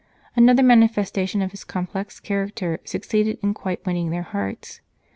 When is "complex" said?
1.63-2.19